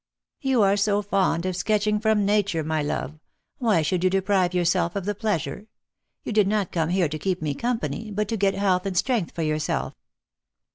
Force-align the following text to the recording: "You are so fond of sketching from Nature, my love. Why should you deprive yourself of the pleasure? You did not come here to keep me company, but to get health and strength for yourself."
"You 0.51 0.63
are 0.63 0.77
so 0.77 1.03
fond 1.03 1.45
of 1.45 1.55
sketching 1.55 1.99
from 1.99 2.25
Nature, 2.25 2.63
my 2.63 2.81
love. 2.81 3.19
Why 3.59 3.83
should 3.83 4.03
you 4.03 4.09
deprive 4.09 4.51
yourself 4.51 4.95
of 4.95 5.05
the 5.05 5.13
pleasure? 5.13 5.67
You 6.23 6.31
did 6.31 6.47
not 6.47 6.71
come 6.71 6.89
here 6.89 7.07
to 7.07 7.19
keep 7.19 7.39
me 7.39 7.53
company, 7.53 8.09
but 8.09 8.27
to 8.29 8.35
get 8.35 8.55
health 8.55 8.87
and 8.87 8.97
strength 8.97 9.35
for 9.35 9.43
yourself." 9.43 9.93